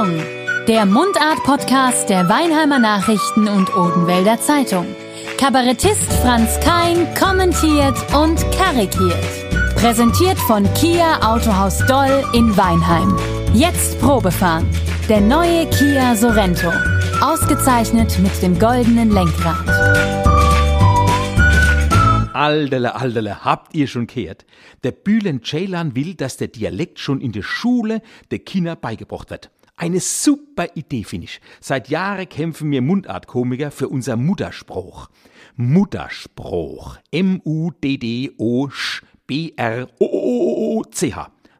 Achtung! 0.00 0.22
Der 0.66 0.86
Mundart-Podcast 0.86 2.08
der 2.08 2.28
Weinheimer 2.28 2.78
Nachrichten 2.78 3.48
und 3.48 3.74
Odenwälder 3.76 4.40
Zeitung. 4.40 4.86
Kabarettist 5.36 6.10
Franz 6.22 6.58
Kein 6.60 7.06
kommentiert 7.14 7.96
und 8.14 8.40
karikiert. 8.52 9.74
Präsentiert 9.76 10.38
von 10.38 10.64
Kia 10.74 11.20
Autohaus 11.22 11.78
Doll 11.86 12.24
in 12.32 12.56
Weinheim. 12.56 13.14
Jetzt 13.52 14.00
Probefahren. 14.00 14.66
Der 15.08 15.20
neue 15.20 15.68
Kia 15.70 16.16
Sorento. 16.16 16.72
Ausgezeichnet 17.20 18.18
mit 18.20 18.42
dem 18.42 18.58
goldenen 18.58 19.10
Lenkrad. 19.10 19.68
Aldele, 22.32 22.94
aldele, 22.94 23.44
habt 23.44 23.74
ihr 23.74 23.86
schon 23.86 24.06
gehört? 24.06 24.46
Der 24.82 24.92
Bühlen 24.92 25.42
Ceylan 25.42 25.94
will, 25.94 26.14
dass 26.14 26.38
der 26.38 26.48
Dialekt 26.48 26.98
schon 26.98 27.20
in 27.20 27.32
der 27.32 27.42
Schule 27.42 28.00
der 28.30 28.38
Kinder 28.38 28.76
beigebracht 28.76 29.30
wird. 29.30 29.50
Eine 29.80 30.00
super 30.00 30.66
Idee, 30.74 31.04
finde 31.04 31.24
ich. 31.24 31.40
Seit 31.58 31.88
Jahren 31.88 32.28
kämpfen 32.28 32.70
wir 32.70 32.82
Mundartkomiker 32.82 33.70
für 33.70 33.88
unser 33.88 34.16
Mutterspruch. 34.16 35.08
Mutterspruch. 35.56 36.98
M-U-D-D-O-B-R-O-O-C-H. 37.10 37.72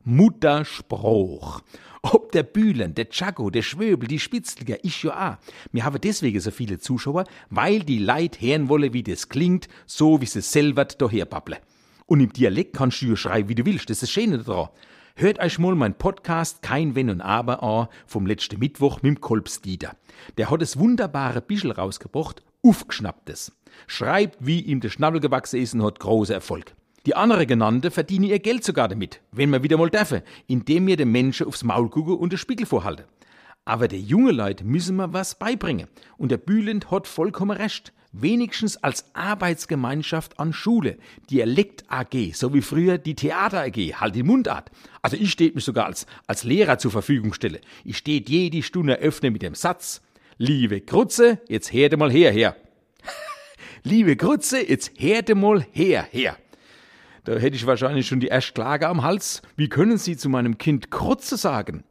Mutterspruch. 0.05 1.63
Ob 2.03 2.33
der 2.33 2.43
Bühlen, 2.43 2.95
der 2.95 3.09
Chago, 3.09 3.49
der 3.49 3.63
Schwöbel, 3.63 4.07
die 4.07 4.19
Spitzliger, 4.19 4.77
ich 4.83 5.03
ja 5.03 5.31
auch. 5.31 5.39
Wir 5.73 5.87
haben 5.87 5.99
deswegen 5.99 6.41
so 6.41 6.51
viele 6.51 6.79
Zuschauer, 6.79 7.25
weil 7.49 7.81
die 7.81 8.01
Leid 8.01 8.43
hören 8.43 8.69
wolle, 8.69 8.93
wie 8.93 9.03
das 9.03 9.31
klingt, 9.31 9.67
so 9.87 10.21
wie 10.21 10.27
sie 10.27 10.43
selber 10.43 10.85
daher 10.85 11.25
babble. 11.25 11.57
Und 12.05 12.21
im 12.21 12.35
Dialekt 12.35 12.77
kannst 12.77 13.01
du 13.01 13.07
ja 13.07 13.17
schreiben, 13.17 13.49
wie 13.49 13.55
du 13.55 13.65
willst, 13.65 13.89
das 13.89 14.03
ist 14.03 14.03
das 14.03 14.11
Schöne 14.11 14.37
daran. 14.37 14.69
Hört 15.17 15.41
euch 15.41 15.59
mal 15.59 15.75
mein 15.75 15.95
Podcast 15.95 16.63
Kein 16.63 16.95
Wenn 16.95 17.11
und 17.11 17.21
Aber 17.21 17.63
an 17.63 17.89
vom 18.07 18.27
letzten 18.27 18.59
Mittwoch 18.59 19.03
mit 19.03 19.17
dem 19.17 19.21
Kolbsdieter. 19.21 19.97
Der 20.39 20.51
hat 20.51 20.63
das 20.63 20.79
wunderbare 20.79 21.41
Bischel 21.41 21.73
rausgebracht, 21.73 22.43
aufgeschnapptes. 22.63 23.53
Schreibt, 23.87 24.39
wie 24.41 24.61
ihm 24.61 24.81
der 24.81 24.89
Schnabel 24.89 25.21
gewachsen 25.21 25.61
ist 25.61 25.75
und 25.75 25.83
hat 25.83 26.01
großer 26.01 26.35
Erfolg. 26.35 26.75
Die 27.07 27.17
andere 27.17 27.47
genannte 27.47 27.91
verdienen 27.91 28.27
ihr 28.27 28.39
Geld 28.39 28.63
sogar 28.63 28.89
damit, 28.89 29.21
wenn 29.33 29.51
man 29.51 29.63
wieder 29.63 29.79
mal 29.79 29.91
dürfen, 29.91 30.23
indem 30.47 30.85
mir 30.85 30.97
den 30.97 31.11
Menschen 31.11 31.47
aufs 31.47 31.65
Maul 31.65 31.89
gucke 31.89 32.13
und 32.13 32.33
den 32.33 32.39
Spiegel 32.39 32.67
vorhalte. 32.67 33.07
Aber 33.65 33.89
der 33.89 34.01
junge 34.01 34.33
Leute 34.33 34.65
müssen 34.65 34.97
wir 34.97 35.13
was 35.13 35.39
beibringen. 35.39 35.89
Und 36.19 36.31
der 36.31 36.39
Bülent 36.39 36.91
hat 36.91 37.07
vollkommen 37.07 37.57
recht. 37.57 37.93
Wenigstens 38.13 38.77
als 38.77 39.05
Arbeitsgemeinschaft 39.15 40.41
an 40.41 40.53
Schule. 40.53 40.99
Dialekt 41.31 41.85
AG, 41.89 42.33
so 42.35 42.53
wie 42.53 42.61
früher 42.61 42.99
die 42.99 43.15
Theater 43.15 43.61
AG, 43.61 43.77
halt 44.01 44.17
die 44.17 44.25
Mundart. 44.25 44.71
Also 45.01 45.17
ich 45.17 45.31
steht 45.31 45.55
mich 45.55 45.65
sogar 45.65 45.87
als, 45.87 46.07
als 46.27 46.43
Lehrer 46.43 46.79
zur 46.79 46.91
Verfügung 46.91 47.33
stelle. 47.33 47.61
Ich 47.85 47.99
steht 47.99 48.29
jede 48.29 48.65
Stunde 48.65 48.97
öffne 48.97 49.31
mit 49.31 49.43
dem 49.43 49.55
Satz, 49.55 50.03
liebe 50.39 50.81
Krutze, 50.81 51.41
jetzt 51.49 51.73
herde 51.73 51.97
mal 51.97 52.11
her, 52.11 52.33
her. 52.33 52.57
liebe 53.85 54.17
Krutze, 54.17 54.69
jetzt 54.69 54.91
herde 54.97 55.37
mal 55.37 55.65
her, 55.71 56.07
her. 56.11 56.37
Da 57.25 57.37
hätte 57.37 57.55
ich 57.55 57.67
wahrscheinlich 57.67 58.09
schon 58.09 58.19
die 58.19 58.29
erste 58.29 58.55
Klage 58.55 58.89
am 58.89 59.05
Hals. 59.05 59.43
Wie 59.57 59.69
können 59.69 59.99
Sie 59.99 60.17
zu 60.17 60.29
meinem 60.29 60.59
Kind 60.59 60.91
Krutze 60.91 61.37
sagen? 61.37 61.85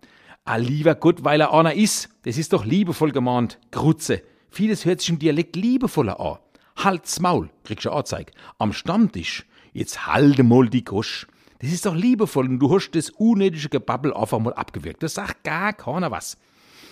Ah, 0.43 0.57
lieber 0.57 0.95
Gott, 0.95 1.23
weil 1.23 1.39
er 1.39 1.53
einer 1.53 1.75
ist. 1.75 2.09
Das 2.23 2.37
ist 2.37 2.51
doch 2.51 2.65
liebevoll 2.65 3.11
gemahnt. 3.11 3.59
Krutze. 3.71 4.21
Vieles 4.49 4.85
hört 4.85 5.01
sich 5.01 5.09
im 5.09 5.19
Dialekt 5.19 5.55
liebevoller 5.55 6.19
an. 6.19 6.37
Halt's 6.75 7.19
Maul, 7.19 7.49
kriegst 7.63 7.85
du 7.85 7.91
Anzeig. 7.91 8.31
Am 8.57 8.73
Stammtisch. 8.73 9.45
Jetzt 9.73 10.07
halte 10.07 10.43
mal 10.43 10.69
die 10.69 10.83
Gosch. 10.83 11.27
Das 11.59 11.71
ist 11.71 11.85
doch 11.85 11.95
liebevoll 11.95 12.47
und 12.47 12.59
du 12.59 12.73
hast 12.73 12.91
das 12.91 13.09
unnötige 13.09 13.69
Gebabbel 13.69 14.13
einfach 14.13 14.39
mal 14.39 14.53
abgewirkt. 14.53 15.03
Das 15.03 15.15
sagt 15.15 15.43
gar 15.43 15.73
keiner 15.73 16.09
was. 16.09 16.37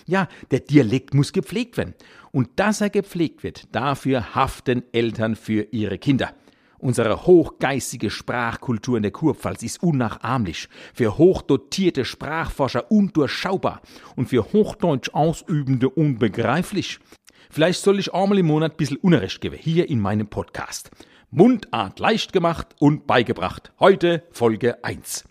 Ja, 0.06 0.28
der 0.50 0.60
Dialekt 0.60 1.14
muss 1.14 1.32
gepflegt 1.32 1.76
werden. 1.76 1.94
Und 2.32 2.50
dass 2.56 2.80
er 2.80 2.90
gepflegt 2.90 3.42
wird, 3.42 3.74
dafür 3.74 4.34
haften 4.34 4.82
Eltern 4.92 5.36
für 5.36 5.68
ihre 5.70 5.98
Kinder. 5.98 6.34
Unsere 6.78 7.26
hochgeistige 7.26 8.08
Sprachkultur 8.08 8.96
in 8.98 9.02
der 9.02 9.10
Kurpfalz 9.10 9.62
ist 9.64 9.82
unnachahmlich, 9.82 10.68
für 10.94 11.18
hochdotierte 11.18 12.04
Sprachforscher 12.04 12.90
undurchschaubar 12.90 13.82
und 14.14 14.28
für 14.28 14.52
Hochdeutsch 14.52 15.10
Ausübende 15.12 15.90
unbegreiflich. 15.90 17.00
Vielleicht 17.50 17.80
soll 17.80 17.98
ich 17.98 18.12
einmal 18.12 18.38
im 18.38 18.46
Monat 18.46 18.72
ein 18.72 18.76
bisschen 18.76 18.98
Unrecht 18.98 19.40
geben, 19.40 19.56
hier 19.58 19.88
in 19.88 20.00
meinem 20.00 20.28
Podcast. 20.28 20.90
Mundart 21.30 21.98
leicht 21.98 22.32
gemacht 22.32 22.68
und 22.78 23.06
beigebracht. 23.06 23.72
Heute 23.80 24.22
Folge 24.30 24.84
1. 24.84 25.24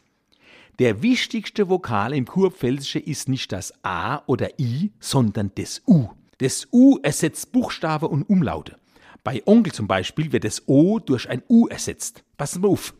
Der 0.79 1.01
wichtigste 1.01 1.69
Vokal 1.69 2.13
im 2.13 2.25
Kurpfälzischen 2.25 3.01
ist 3.01 3.29
nicht 3.29 3.51
das 3.51 3.73
A 3.83 4.21
oder 4.25 4.59
I, 4.59 4.91
sondern 4.99 5.51
das 5.55 5.81
U. 5.87 6.09
Das 6.39 6.67
U 6.71 6.97
ersetzt 7.01 7.51
Buchstabe 7.51 8.07
und 8.07 8.29
Umlaute. 8.29 8.77
Bei 9.23 9.41
Onkel 9.45 9.73
zum 9.73 9.87
Beispiel 9.87 10.31
wird 10.31 10.43
das 10.43 10.67
O 10.67 10.99
durch 10.99 11.29
ein 11.29 11.43
U 11.49 11.67
ersetzt. 11.67 12.23
Passen 12.37 12.63
wir 12.63 12.69
auf. 12.69 12.93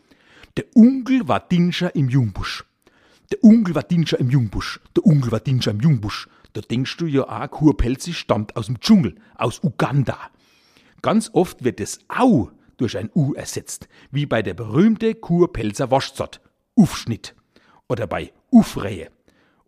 Der 0.58 0.66
Onkel 0.76 1.28
war 1.28 1.40
Dinscher 1.40 1.96
im 1.96 2.10
Jungbusch. 2.10 2.66
Der 3.32 3.44
Onkel 3.44 3.76
war 3.76 3.84
Dinscher 3.84 4.20
im 4.20 4.30
Jungbusch. 4.30 4.80
Der 4.96 5.06
Onkel 5.06 5.32
war 5.32 5.40
Dinscher 5.40 5.72
im 5.72 5.82
Jungbusch. 5.82 6.30
Da 6.54 6.62
denkst 6.62 6.98
du 6.98 7.06
ja 7.06 7.24
auch, 7.24 7.52
Kurpelzig 7.52 8.18
stammt 8.18 8.56
aus 8.56 8.68
dem 8.68 8.80
Dschungel, 8.80 9.16
aus 9.36 9.64
Uganda. 9.64 10.18
Ganz 11.02 11.30
oft 11.34 11.64
wird 11.64 11.80
das 11.80 12.00
Au 12.08 12.52
durch 12.78 12.98
ein 12.98 13.10
U 13.14 13.34
ersetzt, 13.34 13.90
wie 14.12 14.26
bei 14.26 14.42
der 14.42 14.54
berühmte 14.54 15.14
Kurpelzer 15.16 15.92
Waschzott, 15.92 16.42
Ufschnitt. 16.76 17.36
Oder 17.90 18.08
bei 18.08 18.32
Ufrehe. 18.50 19.10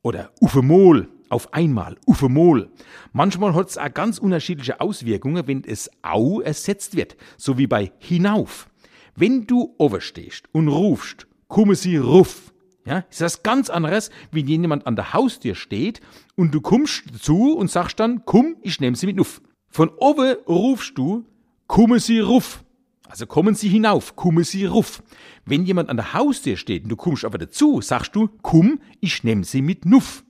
Oder 0.01 0.31
Ufemol 0.39 1.09
auf 1.29 1.53
einmal, 1.53 1.97
Ufemol. 2.05 2.69
Manchmal 3.11 3.53
hat 3.53 3.69
es 3.69 3.77
auch 3.77 3.93
ganz 3.93 4.17
unterschiedliche 4.17 4.81
Auswirkungen, 4.81 5.47
wenn 5.47 5.63
es 5.63 5.89
au 6.01 6.41
ersetzt 6.41 6.95
wird, 6.95 7.17
so 7.37 7.57
wie 7.57 7.67
bei 7.67 7.91
hinauf. 7.99 8.69
Wenn 9.15 9.45
du 9.45 9.75
overstehst 9.77 10.45
und 10.53 10.69
rufst, 10.69 11.27
komme 11.47 11.75
sie 11.75 11.97
ruf, 11.97 12.53
ja, 12.89 13.05
ist 13.11 13.21
das 13.21 13.43
ganz 13.43 13.69
anderes, 13.69 14.09
wenn 14.31 14.47
jemand 14.47 14.87
an 14.87 14.95
der 14.95 15.13
Haustür 15.13 15.53
steht 15.53 16.01
und 16.35 16.55
du 16.55 16.59
kommst 16.59 17.03
zu 17.21 17.55
und 17.55 17.69
sagst 17.69 17.99
dann, 17.99 18.23
komm, 18.25 18.55
ich 18.63 18.81
nehme 18.81 18.95
sie 18.95 19.05
mit 19.05 19.15
nuff. 19.15 19.41
Von 19.69 19.89
oben 19.89 20.37
rufst 20.47 20.97
du, 20.97 21.23
komme 21.67 21.99
sie 21.99 22.19
ruf. 22.19 22.63
Also 23.07 23.27
kommen 23.27 23.53
sie 23.53 23.69
hinauf, 23.69 24.15
komme 24.15 24.43
sie 24.43 24.65
ruf. 24.65 25.03
Wenn 25.45 25.65
jemand 25.65 25.89
an 25.89 25.97
der 25.97 26.13
Haustür 26.13 26.57
steht 26.57 26.83
und 26.83 26.89
du 26.89 26.95
kommst 26.95 27.25
aber 27.25 27.37
dazu, 27.37 27.79
sagst 27.79 28.15
du, 28.15 28.27
komm, 28.41 28.79
ich 29.01 29.23
nehme 29.23 29.43
sie 29.43 29.61
mit 29.61 29.85
nuff. 29.85 30.23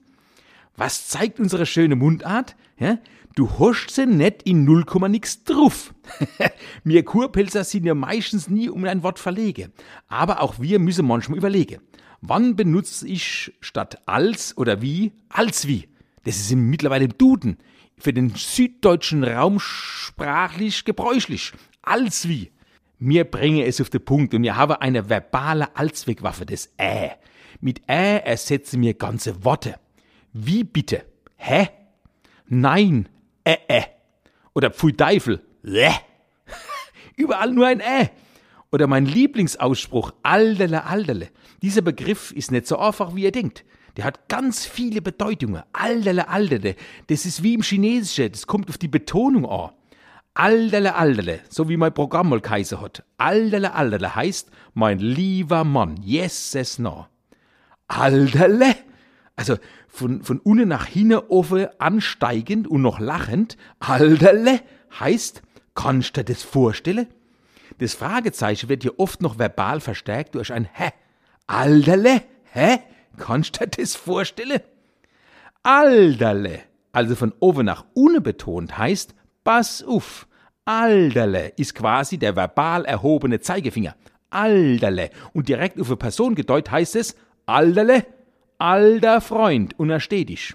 Was 0.76 1.08
zeigt 1.08 1.40
unsere 1.40 1.64
schöne 1.64 1.96
Mundart? 1.96 2.56
Ja? 2.78 2.98
Du 3.36 3.48
hast 3.58 3.94
sie 3.94 4.04
nicht 4.04 4.42
in 4.42 4.64
null 4.64 4.84
nix 5.08 5.44
drauf. 5.44 5.94
wir 6.84 7.04
Kurpelzer 7.06 7.64
sind 7.64 7.86
ja 7.86 7.94
meistens 7.94 8.50
nie 8.50 8.68
um 8.68 8.84
ein 8.84 9.02
Wort 9.02 9.18
verlegen. 9.18 9.72
Aber 10.08 10.42
auch 10.42 10.60
wir 10.60 10.78
müssen 10.78 11.06
manchmal 11.06 11.38
überlegen. 11.38 11.80
Wann 12.20 12.54
benutze 12.54 13.08
ich 13.08 13.52
statt 13.60 13.98
als 14.06 14.56
oder 14.56 14.82
wie 14.82 15.12
als 15.28 15.66
wie? 15.66 15.88
Das 16.24 16.36
ist 16.36 16.54
mittlerweile 16.54 17.06
im 17.06 17.16
Duden. 17.16 17.58
Für 17.96 18.12
den 18.12 18.34
süddeutschen 18.34 19.24
Raum 19.24 19.58
sprachlich 19.60 20.84
gebräuchlich. 20.84 21.52
Als 21.82 22.28
wie. 22.28 22.50
Mir 22.98 23.24
bringe 23.24 23.64
es 23.64 23.80
auf 23.80 23.88
den 23.88 24.04
Punkt 24.04 24.34
und 24.34 24.42
wir 24.42 24.56
haben 24.56 24.74
eine 24.74 25.08
verbale 25.08 25.74
Allzweckwaffe, 25.74 26.44
das 26.44 26.70
Ä. 26.78 27.12
Mit 27.60 27.80
Ä 27.88 28.18
ersetze 28.18 28.76
mir 28.76 28.94
ganze 28.94 29.42
Worte. 29.44 29.78
Wie 30.34 30.64
bitte? 30.64 31.04
Hä? 31.36 31.68
Nein, 32.46 33.08
äh, 33.44 33.56
äh. 33.68 33.82
Oder 34.54 34.70
Pfui 34.70 34.92
Teufel, 34.92 35.42
äh. 35.64 35.92
Überall 37.16 37.52
nur 37.52 37.66
ein 37.66 37.80
äh. 37.80 38.08
Oder 38.72 38.86
mein 38.86 39.06
Lieblingsausspruch, 39.06 40.12
Alderle, 40.22 40.84
Alderle. 40.84 41.28
Dieser 41.62 41.82
Begriff 41.82 42.30
ist 42.32 42.52
nicht 42.52 42.66
so 42.66 42.78
einfach, 42.78 43.14
wie 43.14 43.24
ihr 43.24 43.32
denkt. 43.32 43.64
Der 43.96 44.04
hat 44.04 44.28
ganz 44.28 44.64
viele 44.64 45.02
Bedeutungen. 45.02 45.62
Alderle, 45.72 46.28
Alderle. 46.28 46.76
Das 47.08 47.26
ist 47.26 47.42
wie 47.42 47.54
im 47.54 47.62
Chinesischen, 47.62 48.30
das 48.30 48.46
kommt 48.46 48.68
auf 48.68 48.78
die 48.78 48.88
Betonung 48.88 49.46
an. 49.46 49.70
Alderle, 50.34 50.94
Alderle, 50.94 51.40
so 51.48 51.68
wie 51.68 51.76
mein 51.76 51.92
Programm 51.92 52.28
mal 52.28 52.40
Kaiser 52.40 52.80
hat. 52.80 53.02
Alderle, 53.18 53.74
Alderle 53.74 54.14
heißt, 54.14 54.50
mein 54.74 55.00
lieber 55.00 55.64
Mann, 55.64 55.96
yes, 56.02 56.54
es 56.54 56.78
no. 56.78 57.08
Alderle? 57.88 58.76
Also 59.34 59.56
von, 59.88 60.22
von 60.22 60.38
unten 60.38 60.68
nach 60.68 60.86
hinten 60.86 61.18
offen 61.28 61.66
ansteigend 61.78 62.68
und 62.68 62.82
noch 62.82 63.00
lachend. 63.00 63.56
Alterle 63.80 64.60
heißt, 65.00 65.42
kannst 65.74 66.16
du 66.16 66.22
dir 66.22 66.32
das 66.32 66.44
vorstellen? 66.44 67.08
Das 67.80 67.94
Fragezeichen 67.94 68.68
wird 68.68 68.82
hier 68.82 69.00
oft 69.00 69.22
noch 69.22 69.38
verbal 69.38 69.80
verstärkt 69.80 70.34
durch 70.34 70.52
ein 70.52 70.68
Hä. 70.70 70.90
Alterle, 71.46 72.22
hä? 72.52 72.78
Kannst 73.16 73.60
du 73.60 73.66
dir 73.66 73.82
das 73.82 73.96
vorstellen? 73.96 74.60
Alterle, 75.62 76.60
also 76.92 77.16
von 77.16 77.32
oben 77.40 77.64
nach 77.64 77.86
unten 77.94 78.22
betont, 78.22 78.76
heißt, 78.76 79.14
pass 79.44 79.82
auf. 79.82 80.28
Alterle 80.66 81.54
ist 81.56 81.74
quasi 81.74 82.18
der 82.18 82.36
verbal 82.36 82.84
erhobene 82.84 83.40
Zeigefinger. 83.40 83.96
Alterle. 84.28 85.08
Und 85.32 85.48
direkt 85.48 85.80
auf 85.80 85.88
eine 85.88 85.96
Person 85.96 86.34
gedeutet 86.34 86.70
heißt 86.70 86.96
es, 86.96 87.16
Alterle, 87.46 88.06
alter 88.58 89.22
Freund, 89.22 89.76
und 89.78 89.88
er 89.88 90.00
steht 90.00 90.28
dich. 90.28 90.54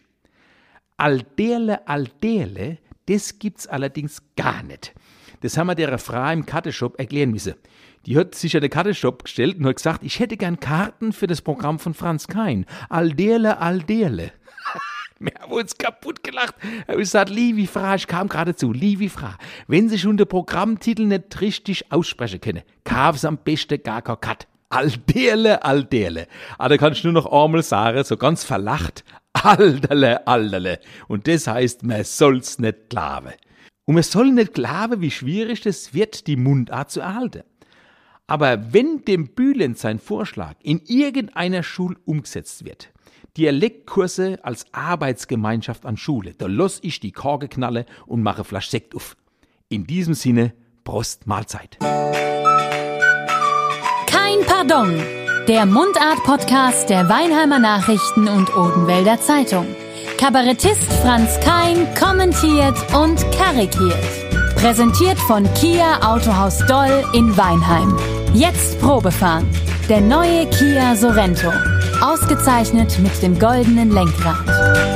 Alderle, 0.98 1.88
Alderle, 1.88 2.78
das 3.07 3.39
gibt's 3.39 3.68
allerdings 3.68 4.21
gar 4.38 4.62
nicht. 4.62 4.94
Das 5.41 5.57
haben 5.57 5.67
wir 5.67 5.75
der 5.75 5.97
Frau 5.97 6.31
im 6.31 6.45
Karteshop 6.45 6.99
erklären 6.99 7.31
müssen. 7.31 7.55
Die 8.05 8.17
hat 8.17 8.35
sich 8.35 8.55
an 8.55 8.61
den 8.61 8.69
Karteshop 8.69 9.23
gestellt 9.23 9.57
und 9.57 9.65
hat 9.65 9.77
gesagt, 9.77 10.03
ich 10.03 10.19
hätte 10.19 10.37
gern 10.37 10.59
Karten 10.59 11.11
für 11.11 11.27
das 11.27 11.41
Programm 11.41 11.79
von 11.79 11.93
Franz 11.93 12.27
Kein. 12.27 12.65
Alderle, 12.89 13.59
Alderle. 13.59 14.31
Wir 15.19 15.31
haben 15.39 15.51
uns 15.53 15.77
kaputt 15.77 16.23
gelacht. 16.23 16.55
Er 16.87 16.93
hat 16.93 16.97
gesagt, 16.97 17.29
liebe 17.29 17.67
Frau, 17.67 17.95
ich 17.95 18.05
kam 18.05 18.27
gerade 18.27 18.55
zu, 18.55 18.73
liebe 18.73 19.09
Frau, 19.09 19.31
wenn 19.67 19.89
Sie 19.89 19.97
schon 19.97 20.17
den 20.17 20.27
Programmtitel 20.27 21.05
nicht 21.05 21.39
richtig 21.41 21.91
aussprechen 21.91 22.41
können, 22.41 22.63
kauf 22.83 23.23
am 23.23 23.37
besten 23.37 23.81
gar 23.81 24.01
kein 24.01 24.19
Cut. 24.19 24.47
Alderle, 24.69 25.63
Alderle. 25.63 26.27
Ah, 26.57 26.67
da 26.67 26.77
kannst 26.77 27.03
du 27.03 27.07
nur 27.11 27.23
noch 27.23 27.31
einmal 27.31 27.63
sagen, 27.63 28.03
so 28.03 28.17
ganz 28.17 28.43
verlacht, 28.43 29.05
Alderle, 29.31 30.27
Alderle. 30.27 30.79
Und 31.07 31.27
das 31.27 31.47
heißt, 31.47 31.83
man 31.83 32.03
soll's 32.03 32.59
nicht 32.59 32.89
glauben. 32.89 33.33
Und 33.85 33.95
man 33.95 34.03
soll 34.03 34.31
nicht 34.31 34.53
glauben, 34.53 35.01
wie 35.01 35.11
schwierig 35.11 35.65
es 35.65 35.93
wird, 35.93 36.27
die 36.27 36.35
Mundart 36.35 36.89
zu 36.91 37.01
erhalten. 37.01 37.43
Aber 38.27 38.73
wenn 38.73 39.05
dem 39.05 39.27
Bühlend 39.35 39.77
sein 39.77 39.99
Vorschlag 39.99 40.55
in 40.63 40.81
irgendeiner 40.85 41.61
Schule 41.61 41.97
umgesetzt 42.05 42.65
wird, 42.65 42.91
Dialektkurse 43.37 44.39
als 44.43 44.65
Arbeitsgemeinschaft 44.71 45.85
an 45.85 45.97
Schule, 45.97 46.33
da 46.35 46.47
los 46.47 46.79
ich 46.81 46.99
die 46.99 47.11
Korke 47.11 47.47
knalle 47.47 47.85
und 48.07 48.23
mache 48.23 48.43
Flasch 48.43 48.69
Sekt 48.69 48.95
auf. 48.95 49.15
In 49.69 49.85
diesem 49.85 50.15
Sinne, 50.15 50.53
Prost 50.83 51.27
Mahlzeit. 51.27 51.77
Kein 54.07 54.39
Pardon. 54.47 54.99
Der 55.47 55.67
Mundart-Podcast 55.67 56.89
der 56.89 57.07
Weinheimer 57.07 57.59
Nachrichten 57.59 58.27
und 58.27 58.55
Odenwälder 58.55 59.19
Zeitung. 59.19 59.67
Kabarettist 60.17 60.91
Franz 61.01 61.39
Kein 61.41 61.94
kommentiert 61.95 62.75
und 62.95 63.19
karikiert. 63.31 64.56
Präsentiert 64.56 65.19
von 65.19 65.44
Kia 65.56 66.00
Autohaus 66.01 66.59
Doll 66.67 67.03
in 67.13 67.35
Weinheim. 67.35 67.97
Jetzt 68.33 68.79
Probefahren. 68.79 69.47
Der 69.89 70.01
neue 70.01 70.47
Kia 70.47 70.95
Sorento. 70.95 71.51
Ausgezeichnet 72.01 72.97
mit 73.00 73.21
dem 73.21 73.38
goldenen 73.38 73.91
Lenkrad. 73.91 74.94